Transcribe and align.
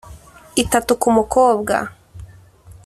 itatu 0.63 0.91
ku 1.01 1.07
mukobwa, 1.17 1.75